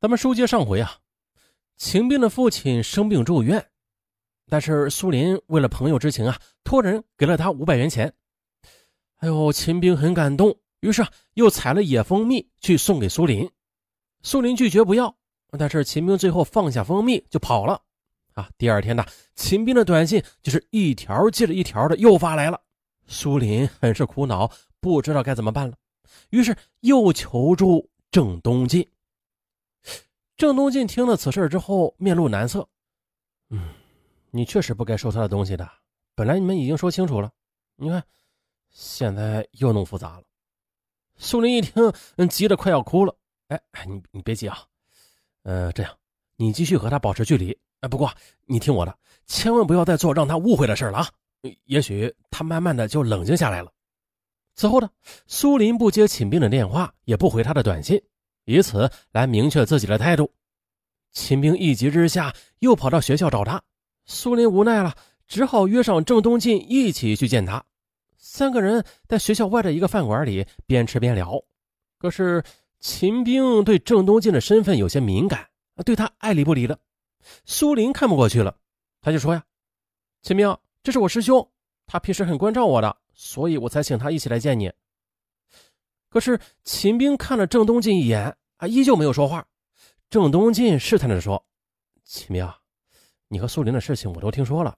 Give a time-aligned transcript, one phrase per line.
[0.00, 0.96] 咱们书接上回啊，
[1.76, 3.62] 秦兵的父亲生病住院，
[4.48, 8.10] 但是苏林为了朋友之情啊，托人给了他五百元钱。
[9.16, 13.46] 哎呦，秦兵很感动，于是啊又采了野蜂蜜去送给苏林。
[14.22, 15.14] 苏林拒绝不要，
[15.58, 17.78] 但是秦兵最后放下蜂蜜就跑了。
[18.32, 19.04] 啊，第二天呢，
[19.34, 22.58] 秦兵的短信就是一条接着一条的又发来了。
[23.06, 25.76] 苏林很是苦恼，不知道该怎么办了，
[26.30, 28.88] 于是又求助郑东进。
[30.40, 32.66] 郑东进听了此事之后，面露难色。
[33.50, 33.74] 嗯，
[34.30, 35.70] 你确实不该收他的东西的。
[36.14, 37.30] 本来你们已经说清楚了，
[37.76, 38.02] 你看，
[38.70, 40.22] 现在又弄复杂了。
[41.18, 43.14] 苏林一听，嗯，急得快要哭了。
[43.48, 44.64] 哎哎，你你别急啊，
[45.42, 45.94] 呃，这样，
[46.36, 47.54] 你继续和他保持距离。
[47.80, 48.10] 哎，不过
[48.46, 51.08] 你听我的，千万不要再做让他误会的事了啊。
[51.66, 53.70] 也许他慢慢的就冷静下来了。
[54.54, 54.88] 此后呢，
[55.26, 58.02] 苏林不接秦兵的电话，也不回他的短信。
[58.50, 60.30] 以此来明确自己的态度。
[61.12, 63.62] 秦兵一急之下又跑到学校找他，
[64.06, 64.94] 苏林无奈了，
[65.28, 67.64] 只好约上郑东进一起去见他。
[68.16, 71.42] 三个人在学校外的一个饭馆里边吃边聊。
[71.98, 72.42] 可是
[72.80, 75.48] 秦兵对郑东进的身份有些敏感，
[75.84, 76.78] 对他爱理不理的。
[77.44, 78.56] 苏林看不过去了，
[79.00, 79.44] 他就说呀
[80.22, 81.46] ：“秦兵，这是我师兄，
[81.86, 84.72] 他平时很关照我的，所以我才请他一起来见你。”
[86.08, 89.44] 可是秦兵看了郑东进一眼，啊，依旧没有说话。
[90.10, 91.42] 郑东进试探着说
[92.04, 92.46] ：“秦兵，
[93.26, 94.76] 你和苏林的事情我都听说了，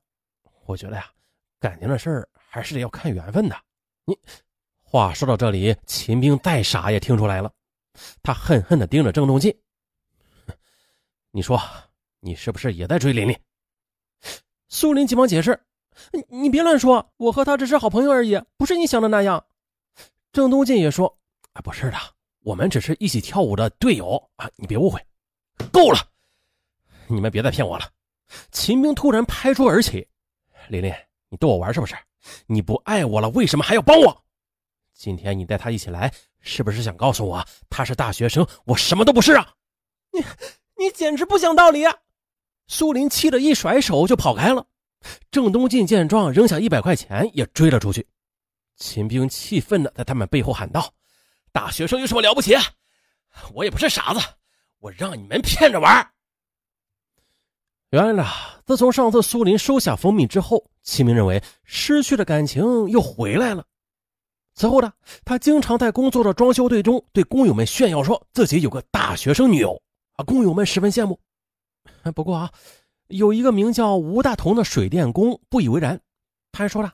[0.66, 1.10] 我觉得呀，
[1.58, 3.60] 感情的事儿还是得要看缘分的。”
[4.06, 4.16] 你
[4.82, 7.52] 话说到这里，秦兵再傻也听出来了，
[8.22, 9.52] 他恨恨地盯着郑东进
[11.32, 11.60] ：“你说，
[12.20, 13.36] 你是不是也在追琳琳？”
[14.68, 15.60] 苏林急忙解释
[16.30, 19.44] ：“你别乱说，我和他只是好朋友而已，不是你想的那样。”
[20.30, 21.18] 郑东进也说。
[21.54, 21.98] 啊，不是的，
[22.42, 24.50] 我们只是一起跳舞的队友啊！
[24.56, 25.00] 你别误会。
[25.70, 25.98] 够了，
[27.06, 27.88] 你们别再骗我了。
[28.50, 30.06] 秦兵突然拍桌而起
[30.68, 30.92] ：“琳琳，
[31.28, 31.94] 你逗我玩是不是？
[32.46, 34.24] 你不爱我了，为什么还要帮我？
[34.92, 39.54] 今天你带他一起来，是不是想告诉我他是大学生，我什么都不是啊？
[40.12, 40.20] 你，
[40.76, 41.96] 你简直不讲道理啊！”
[42.66, 44.66] 苏林气得一甩手就跑开了。
[45.30, 48.06] 郑东进见状，扔下一百块钱也追了出去。
[48.76, 50.92] 秦兵气愤的在他们背后喊道。
[51.52, 52.54] 大学生有什么了不起？
[53.54, 54.20] 我也不是傻子，
[54.78, 56.10] 我让你们骗着玩。
[57.90, 58.24] 原来呢，
[58.64, 63.64] 自从上次苏林收下蜂蜜之后，齐明认为失去的感情又回来了。
[64.54, 64.92] 此后呢，
[65.24, 69.80] 他经常在工作的装修队中对工友们炫耀，说自己有个大学生女友
[70.14, 71.18] 啊，工友们十分羡慕。
[72.14, 72.52] 不过啊，
[73.08, 76.00] 有一个名叫吴大同的水电工不以为然，
[76.50, 76.92] 他还说了：“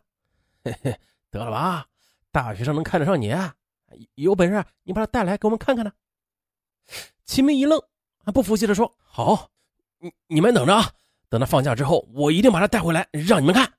[0.65, 1.87] 嘿嘿，得了吧，
[2.31, 3.55] 大学生能看得上你？”啊
[4.15, 5.93] 有本事你把他带来给我们看看呢！
[7.25, 7.81] 秦明一愣，
[8.32, 9.49] 不服气的说：“好，
[9.99, 10.91] 你你们等着啊，
[11.28, 13.71] 等他放假之后，我一定把他带回来让你们看。”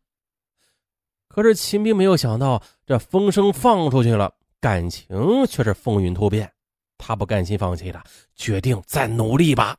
[1.27, 6.51] 可是秦兵没有想到，这风声放出去了，感情却是风云突变。
[6.97, 8.03] 他不甘心放弃了，
[8.35, 9.77] 决定再努力吧。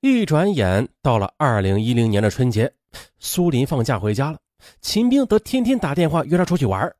[0.00, 2.72] 一转眼到了二零一零年的春节，
[3.18, 4.38] 苏林放假回家了，
[4.80, 6.94] 秦兵则天天打电话约他出去玩。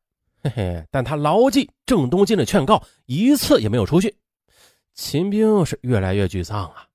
[0.47, 4.15] 嘿嘿，但他牢记郑东进的劝告，一次也没有出去。
[4.95, 6.87] 秦兵是越来越沮丧啊。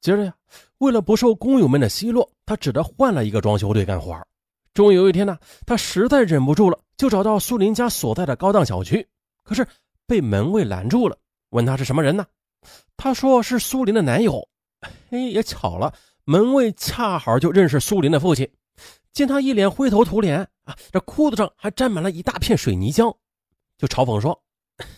[0.00, 0.34] 接着呀，
[0.78, 4.18] 为了不受工友们的奚落，他只得换了一个装修队干活。
[4.72, 9.06] 终于有一天呢，他实在忍不住了，就找到苏林家所在的高档小区，
[9.42, 9.66] 可是
[10.06, 11.16] 被门卫拦住了，
[11.50, 12.26] 问他是什么人呢？
[12.96, 14.46] 他说是苏林的男友。
[15.10, 15.92] 嘿，也巧了，
[16.24, 18.48] 门卫恰好就认识苏林的父亲。
[19.14, 23.16] 见他一脸灰头土脸啊，这裤子上还沾满了一大片水泥浆，
[23.78, 24.42] 就嘲讽说：“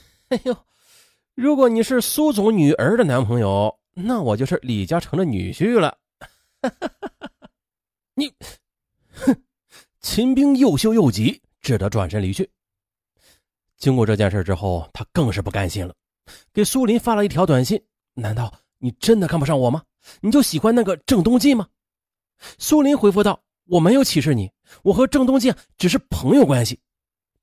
[0.31, 0.57] 哎呦，
[1.35, 5.97] 如果你是苏总女儿的男朋友，那我就是李嘉诚的女婿了。
[8.17, 8.33] ”你，
[9.13, 9.37] 哼！
[10.01, 12.51] 秦兵又羞又急，只得转身离去。
[13.77, 15.95] 经过这件事之后，他更是不甘心了，
[16.55, 17.79] 给苏林发了一条短信
[18.15, 19.83] ：“难道你真的看不上我吗？
[20.23, 21.69] 你就喜欢那个郑东进吗？”
[22.57, 23.43] 苏林回复道。
[23.67, 24.51] 我没有歧视你，
[24.83, 26.81] 我和郑东进只是朋友关系。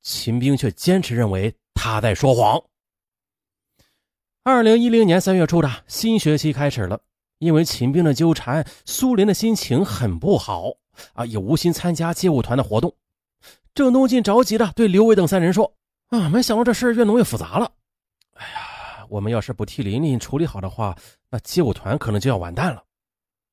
[0.01, 2.61] 秦兵却坚持认为他在说谎。
[4.43, 6.99] 二零一零年三月初的新学期开始了，
[7.39, 10.71] 因为秦兵的纠缠，苏林的心情很不好
[11.13, 12.93] 啊，也无心参加街舞团的活动。
[13.73, 15.73] 郑东进着急的对刘伟等三人说
[16.09, 17.71] ：“啊，没想到这事越弄越复杂了。
[18.35, 20.97] 哎呀，我们要是不替琳琳处理好的话，
[21.29, 22.83] 那街舞团可能就要完蛋了。”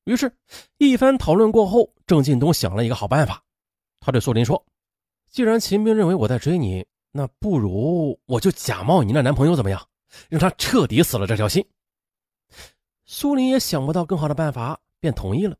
[0.05, 0.31] 于是，
[0.77, 3.43] 一番讨论过后，郑进东想了一个好办法。
[3.99, 4.65] 他对苏林说
[5.29, 9.87] ：“既然秦兵认为我在追你，那不如我就假冒你那男朋友，怎么样？
[10.27, 11.63] 让他彻底死了这条心。”
[13.05, 15.55] 苏林也想不到更好的办法，便同意了。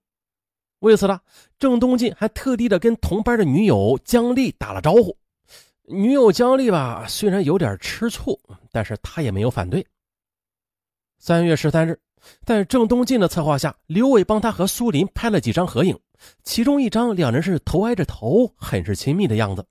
[0.79, 1.21] 为此呢，
[1.59, 5.15] 郑东进还特地的跟同班的女友姜丽打了招呼。
[5.83, 8.39] 女友姜丽吧，虽然有点吃醋，
[8.71, 9.85] 但是她也没有反对。
[11.19, 11.99] 三月十三日，
[12.45, 15.97] 在郑东进的策划下，刘伟帮他和苏林拍了几张合影，
[16.43, 19.65] 其中一张两人是头挨着头，很是亲密的样子。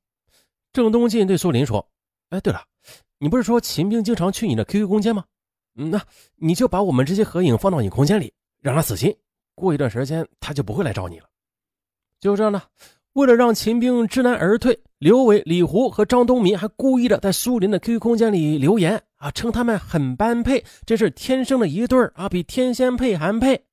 [0.72, 1.86] 郑东进对苏林说
[2.30, 2.62] ：“哎，对了，
[3.18, 5.24] 你不是说秦兵经常去你的 QQ 空间吗？
[5.76, 6.00] 嗯，那
[6.36, 9.14] 你就把我们这些合影放到你空间里，让他死心。
[9.54, 11.26] 过一段时间，他就不会来找你了。”
[12.20, 12.62] 就这样呢，
[13.14, 23.66] 为了让秦兵知难而退，刘伟、李胡和张东民还故意的在苏林的 QQ 空间里留言啊，称他们很般配，真是天生的一对啊，比天仙配还配。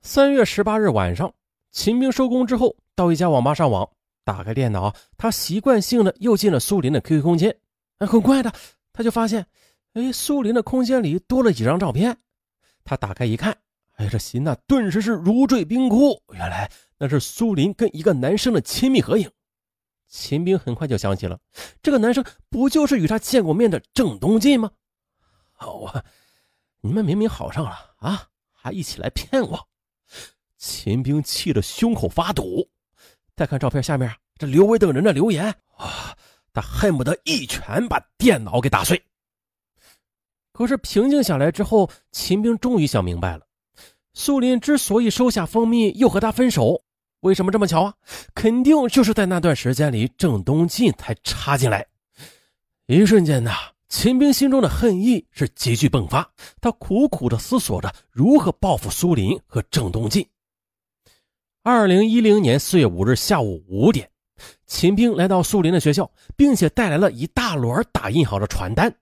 [0.00, 1.32] 三月十八日晚上，
[1.70, 3.88] 秦兵收工之后到一家网吧上网。
[4.24, 7.56] 打开电脑，他习惯性的又进了苏林的 QQ 空间。
[8.00, 8.52] 很快的，
[8.92, 9.46] 他就发现，
[9.94, 12.16] 哎，苏林的空间里多了几张照片。
[12.84, 13.56] 他打开一看，
[13.94, 16.20] 哎，这心呐，顿时是如坠冰窟。
[16.32, 19.30] 原来那是苏林跟一个男生的亲密合影。
[20.08, 21.38] 秦兵很快就想起了，
[21.82, 24.70] 这个男生不就是与他见过面的郑东进吗？
[25.52, 26.04] 好啊，
[26.80, 29.68] 你们明明好上了啊，还一起来骗我！
[30.56, 32.68] 秦兵气得胸口发堵。
[33.36, 36.16] 再看照片下面，这刘伟等人的留言啊，
[36.52, 39.00] 他恨不得一拳把电脑给打碎。
[40.52, 43.46] 可是平静下来之后，秦兵终于想明白了：
[44.14, 46.82] 苏林之所以收下蜂蜜又和他分手，
[47.20, 47.94] 为什么这么巧啊？
[48.34, 51.86] 肯定就是在那段时间里，郑东进才插进来。
[52.86, 53.52] 一瞬间呐，
[53.88, 56.30] 秦兵心中的恨意是急剧迸发，
[56.60, 60.26] 他苦苦的思索着如何报复苏林和郑东进。
[61.64, 64.08] 二零一零年四月五日下午五点，
[64.66, 68.94] 秦兵来到苏林的学校，并且带来了一大摞打印好的传单。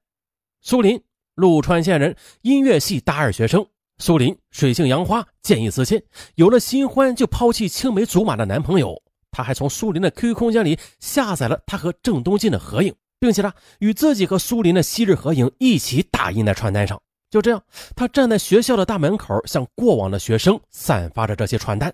[0.63, 1.01] 苏林，
[1.35, 3.65] 陆川县人，音乐系大二学生。
[3.99, 6.03] 苏林，水性杨花，见异思迁，
[6.35, 9.03] 有了新欢就抛弃青梅竹马的男朋友。
[9.31, 17.01] 他还从苏林的 QQ 空间里下载了他和郑东进的合影，并且呢，与自己和苏林的昔日合影一起打印在传单上。
[17.31, 17.63] 就这样，
[17.95, 21.93] 他站在学校的大门口，向过往的学生散发着这些传单。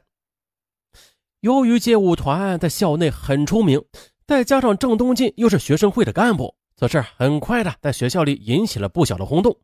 [1.40, 3.81] 由于街舞团在校内很出名，
[4.26, 9.56] 再加上郑东进又是学生会的干部，此事很快的在学校里引起了不小的轰动。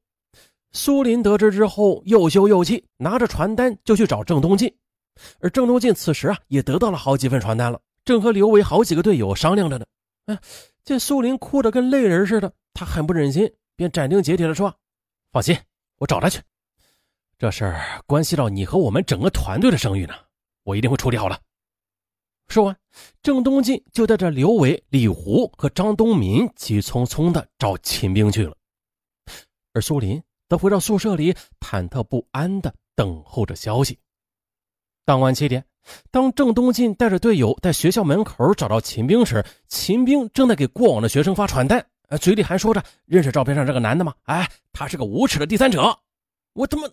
[0.72, 4.72] 苏林得知之后，又羞又气，拿着传单就去找郑东进。
[5.40, 9.86] 而郑东进此时啊，也得到了好几份传单了，正和刘伟好几个队友商量着呢。
[10.26, 10.38] 哎，
[10.84, 14.72] 见苏林哭得跟泪人似的，他很不忍心，便斩钉截铁地说
[15.32, 15.56] ：“放心，
[15.96, 16.40] 我找他去。
[17.38, 20.14] 这事儿关系到你和我们整个团队的声誉呢，
[20.64, 21.40] 我一定会处理好了。”
[22.48, 22.76] 说完，
[23.22, 28.54] 郑东进就带着刘伟、李胡和张东民急匆匆的找秦兵去了，
[29.72, 33.98] 而苏林他回到宿舍里，忐忑不安的等候着消息。
[35.04, 35.64] 当晚七点，
[36.10, 41.84] 当郑东进带着队友在学校门口找到秦兵时，秦兵正在给过往的学生发传单，
[42.20, 44.14] 嘴里还说着：“认识照片上这个男的吗？
[44.24, 45.98] 哎，他是个无耻的第三者。”
[46.54, 46.88] 我他妈！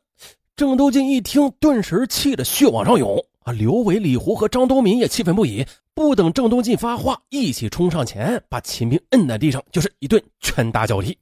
[0.55, 3.17] 郑东进一听，顿时气得血往上涌。
[3.39, 3.53] 啊！
[3.53, 11.15] 刘伟、李胡和张东民也气愤不已，不等郑东进发话，一起冲上前，把秦兵摁在地上，就是一顿拳打脚踢。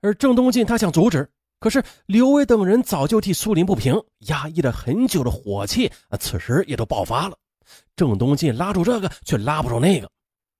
[0.00, 1.28] 而郑东进他想阻止，
[1.60, 7.36] 可是刘伟等人早就替苏林不平，压抑了很久的火气啊，此时也都爆发了。
[7.96, 10.08] 郑东进拉住这个，却拉不住那个。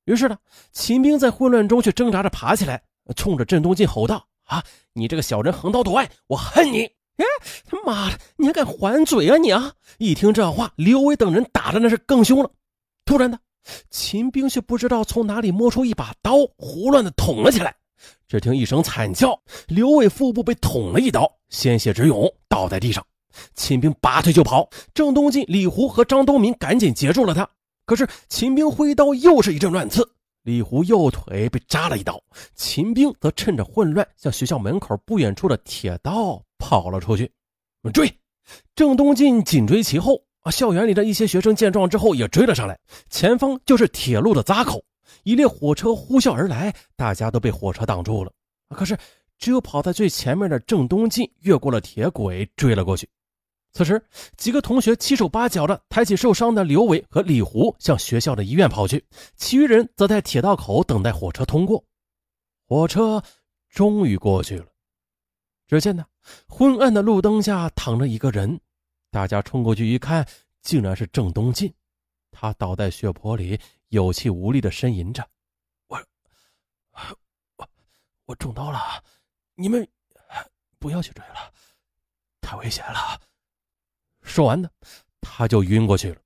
[0.04, 0.36] 于是呢，
[0.72, 2.82] 秦兵在混乱中却挣扎着爬起来，
[3.14, 4.62] 冲着郑东进吼道：“啊，
[4.92, 6.82] 你这个小人横刀夺爱，我恨你！”
[7.18, 7.24] 哎，
[7.64, 9.72] 他妈的，你还敢还嘴啊你啊！
[9.98, 12.50] 一听这话，刘伟等人打的那是更凶了。
[13.04, 13.38] 突然的，
[13.90, 17.74] 秦兵却不知道从哪里摸出一把刀，胡乱的捅了起来。
[18.26, 23.04] 只听一声惨叫，刘伟腹部被捅了一刀，鲜血直涌，倒在地上。
[23.54, 27.48] 秦兵拔腿就跑，郑东进、李胡和张东民赶紧截住了他。
[27.86, 30.08] 可是秦兵挥刀又是一阵乱刺，
[30.42, 32.22] 李胡右腿被扎了一刀，
[32.54, 36.42] 秦兵则趁着混乱向学校门口不远处的铁道。
[36.58, 37.30] 跑了出去，
[37.94, 38.12] 追！
[38.74, 40.50] 郑东进紧追其后啊！
[40.50, 42.76] 校园里的一些学生见状之后也追了上来。
[43.08, 44.82] 前方就是铁路的闸口，
[45.22, 48.32] 一列火车呼啸而来，大家都被火车挡住了。
[48.70, 48.96] 可是
[49.38, 53.08] 只有跑在最前面的郑东进越过了铁轨，追了过去。
[53.72, 54.02] 此时，
[54.36, 59.04] 几个同学七手八脚的抬起受伤的刘伟和李胡，向学校的医院跑去，
[59.36, 61.84] 其余人则在铁道口等待火车通过。
[62.66, 63.22] 火车
[63.68, 64.66] 终于过去了。
[65.66, 66.04] 只见呢，
[66.48, 68.58] 昏暗的路灯下躺着一个人，
[69.10, 70.26] 大家冲过去一看，
[70.62, 71.72] 竟然是郑东进。
[72.30, 75.26] 他倒在血泊里，有气无力的呻吟着
[75.88, 75.98] ：“我，
[77.56, 77.68] 我，
[78.26, 78.80] 我中刀了！
[79.54, 79.86] 你们
[80.78, 81.52] 不要去追了，
[82.40, 83.20] 太危险了。
[84.22, 84.68] 说完呢，
[85.20, 86.20] 他就晕过去了。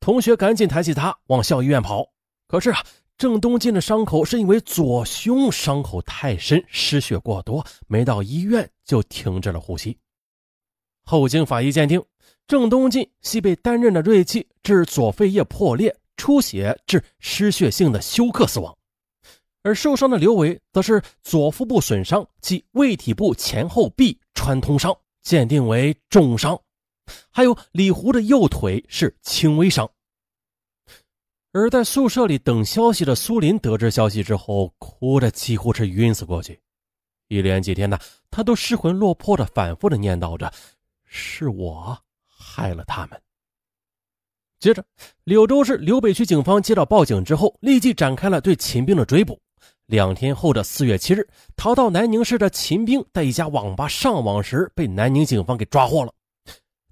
[0.00, 2.12] 同学赶紧抬起他往校医院跑。
[2.46, 2.84] 可是啊，
[3.16, 9.98] 郑东进的伤口是因为左胸伤口太深，失血过多，没到医院就停止了呼吸。
[11.04, 12.04] 后经法医鉴定，
[12.46, 18.76] 郑东进系被单刃的锐器致左肺叶破裂、出血致失血性的休克死亡，
[19.62, 26.60] 而受伤的刘伟则是左腹部损伤及胃体部前后壁穿通伤，鉴定为重伤。
[27.30, 29.90] 还有李胡的右腿是轻微伤，
[31.52, 36.60] 而在宿舍里等消息的苏林得知消息之后，哭的几乎是晕死过去。
[37.28, 37.98] 一连几天呢，
[38.30, 40.52] 他都失魂落魄的反复的念叨着
[41.06, 43.18] ：“是我害了他们。”
[44.60, 44.84] 接着，
[45.24, 49.38] 柳州市柳北区警方接到报警之后，立即展开了对秦兵的追捕。
[49.86, 56.12] 两天后的四月七日，逃到南宁市的秦兵在一家网吧上网时，被南宁警方给抓获了。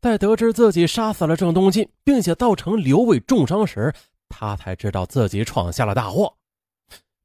[0.00, 3.92] 在得知自己杀死了郑东进，并且造成刘伟重伤时，
[4.28, 6.32] 他才知道自己闯下了大祸。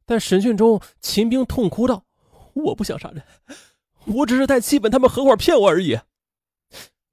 [0.08, 2.04] 在审讯中，秦兵痛哭道
[2.54, 3.24] ：“我不想杀人，
[4.06, 5.98] 我只是带气本他们合伙骗我而已。”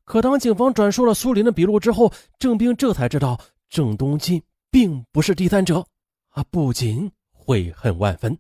[0.08, 3.38] 可当警方转述了苏林的笔录之后，郑兵这才知道
[3.68, 5.84] 郑东进并不是第三者，
[6.30, 8.36] 啊，不仅悔恨万分。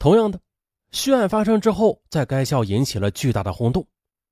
[0.00, 0.40] 同样的，
[0.90, 3.86] 血案发生之后，在该校引起了巨大的轰动。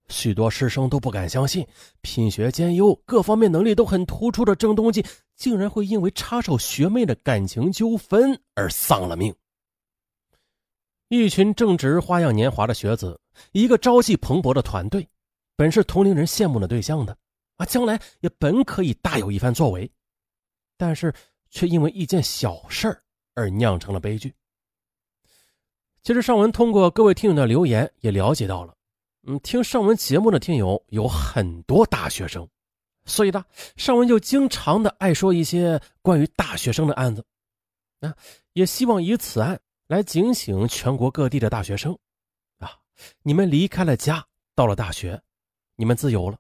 [0.09, 1.65] 许多师生都不敢相信，
[2.01, 5.05] 品学兼优、各方面能力都很突出的郑东进，
[5.37, 9.33] 竟然会因为插手学妹的感情纠纷而丧了命。
[11.09, 13.21] 一群正值花样年华的学子，
[13.53, 15.09] 一个朝气蓬勃的团队，
[15.61, 17.15] 本是同龄人羡慕的对象的
[17.59, 19.93] 啊，将来也本可以大有一番作为，
[20.79, 21.13] 但是
[21.51, 22.99] 却因为一件小事
[23.35, 24.35] 而酿成了悲剧。
[26.03, 28.75] 其实，尚文通过各位听友的留言，也了解到了。
[29.25, 32.49] 嗯，听上文节目的听友有很多大学生，
[33.05, 33.45] 所以呢，
[33.77, 37.23] 上文就经常的爱说一些关于大学生的案子，
[38.01, 38.17] 啊，
[38.55, 41.99] 也希望以此案来警醒全国各地的大学生，
[42.61, 42.79] 啊，
[43.23, 45.21] 你们离开了家，到了大学，
[45.81, 46.39] 你们自由了，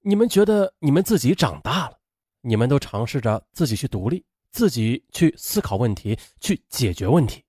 [0.00, 1.96] 你们觉得你们自己长大了，
[2.40, 7.40] 你们都尝试着自己去独立，自己去思考问题，去解决问题，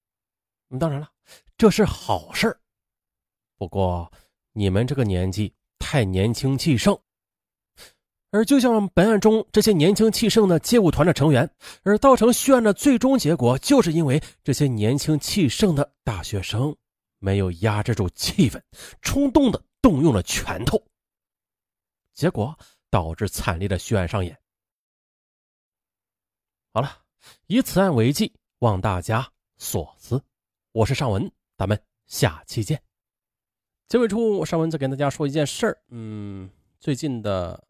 [0.79, 1.09] 当然了，
[1.57, 2.55] 这是好事
[3.57, 4.11] 不过。
[4.53, 6.95] 你们这个年纪太年轻气盛，
[8.29, 11.49] 而就像本案中这些年轻气盛的街舞团的成员，
[11.81, 16.75] 而造成血案的最终结果，就是因为这些年轻气盛的大学生
[17.17, 18.61] 没有压制住气氛，
[19.01, 20.79] 冲动的动用了拳头，
[22.15, 22.57] 结果
[22.89, 24.35] 导致惨烈的血案上演。
[26.73, 26.89] 好了，
[27.47, 30.23] 以此案为记，望大家所思。
[30.71, 32.81] 我是尚文，咱们下期见。
[33.89, 35.77] 结尾处，尚文再跟大家说一件事儿。
[35.89, 37.61] 嗯，最近的，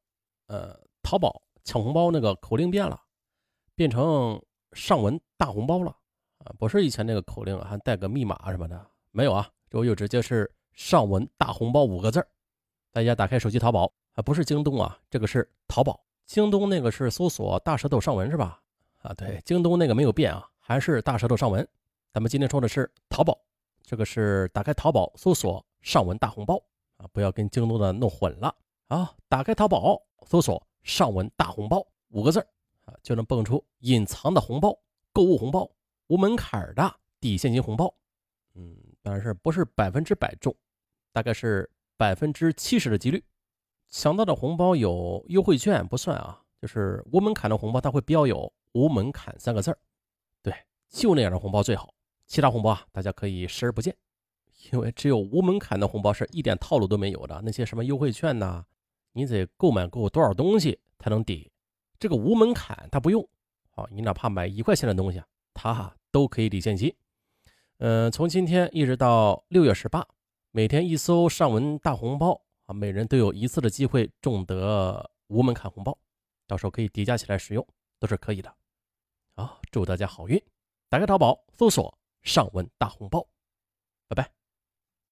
[0.46, 3.02] 呃，淘宝抢红包那个口令变了，
[3.74, 4.40] 变成
[4.74, 5.90] 尚文大红包了
[6.38, 12.26] 啊，不是以前那个口令还带个密码什么的，没有啊，这又直接是尚文大红包五个字
[12.92, 16.04] 大家打开手机淘宝啊，不是京东啊，这个是淘宝。
[16.26, 18.60] 京东那个是搜索大舌头尚文是吧？
[18.98, 21.66] 啊，对，京东那个没有变啊，还是大舌头尚文。
[22.12, 23.38] 咱们今天说的是淘宝，
[23.84, 25.64] 这个是打开淘宝搜索。
[25.82, 26.60] 上文大红包
[26.98, 28.56] 啊，不要跟京东的弄混了
[28.88, 29.14] 啊！
[29.30, 32.40] 打开淘宝，搜索“上文大红包”五个字
[32.86, 34.76] 啊，就能蹦出隐藏的红包、
[35.14, 35.70] 购物红包、
[36.08, 37.94] 无门槛的抵现金红包。
[38.56, 40.52] 嗯，但是不是百分之百中，
[41.14, 43.24] 大概是百分之七十的几率。
[43.90, 49.78] 抢到的红包有优惠券不算啊，就是无门槛的红包，它会标有“无门槛”三个字
[50.42, 50.54] 对，
[50.90, 51.94] 就那样的红包最好，
[52.28, 53.96] 其他红包啊，大家可以视而不见。
[54.72, 58.66] 因为只有无门槛的红包是一点套路都没有的，那些什么优惠券呐，
[59.14, 61.52] 你得购买够多少东西才能抵。
[62.00, 63.26] 这个无门槛它不用，
[63.76, 65.22] 啊，你哪怕买一块钱的东西，
[65.54, 66.94] 它都可以抵现金。
[67.78, 70.06] 嗯，从今天一直到六月十八，
[70.52, 75.98] 每天一搜上文大红包啊，每人都有一次的机会中得无门槛红包，
[76.48, 77.66] 到时候可以叠加起来使用，
[78.00, 78.56] 都是可以的。
[79.36, 80.42] 好，祝大家好运！
[80.90, 83.28] 打开淘宝搜索上文大红包，
[84.08, 84.32] 拜拜。